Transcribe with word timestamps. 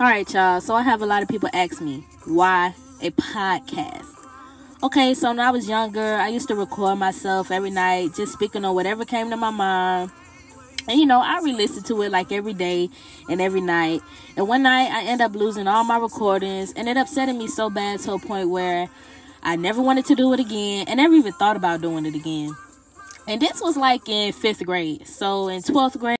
All 0.00 0.08
right, 0.08 0.28
y'all. 0.34 0.60
So 0.60 0.74
I 0.74 0.82
have 0.82 1.02
a 1.02 1.06
lot 1.06 1.22
of 1.22 1.28
people 1.28 1.48
ask 1.52 1.80
me 1.80 2.04
why 2.24 2.74
a 3.00 3.12
podcast. 3.12 4.04
Okay, 4.82 5.14
so 5.14 5.28
when 5.28 5.38
I 5.38 5.52
was 5.52 5.68
younger, 5.68 6.16
I 6.16 6.30
used 6.30 6.48
to 6.48 6.56
record 6.56 6.98
myself 6.98 7.52
every 7.52 7.70
night, 7.70 8.12
just 8.16 8.32
speaking 8.32 8.64
on 8.64 8.74
whatever 8.74 9.04
came 9.04 9.30
to 9.30 9.36
my 9.36 9.50
mind. 9.50 10.10
And 10.88 10.98
you 10.98 11.06
know, 11.06 11.20
I 11.20 11.38
re-listened 11.44 11.86
to 11.86 12.02
it 12.02 12.10
like 12.10 12.32
every 12.32 12.54
day 12.54 12.90
and 13.28 13.40
every 13.40 13.60
night. 13.60 14.00
And 14.36 14.48
one 14.48 14.64
night, 14.64 14.90
I 14.90 15.04
end 15.04 15.20
up 15.20 15.36
losing 15.36 15.68
all 15.68 15.84
my 15.84 15.98
recordings, 15.98 16.72
and 16.72 16.88
it 16.88 16.96
upsetting 16.96 17.38
me 17.38 17.46
so 17.46 17.70
bad 17.70 18.00
to 18.00 18.14
a 18.14 18.18
point 18.18 18.50
where 18.50 18.88
I 19.44 19.54
never 19.54 19.80
wanted 19.80 20.06
to 20.06 20.16
do 20.16 20.32
it 20.32 20.40
again, 20.40 20.86
and 20.88 20.96
never 20.96 21.14
even 21.14 21.32
thought 21.34 21.54
about 21.56 21.82
doing 21.82 22.04
it 22.04 22.16
again. 22.16 22.50
And 23.28 23.40
this 23.40 23.60
was 23.60 23.76
like 23.76 24.08
in 24.08 24.32
fifth 24.32 24.66
grade. 24.66 25.06
So 25.06 25.46
in 25.46 25.62
twelfth 25.62 26.00
grade. 26.00 26.18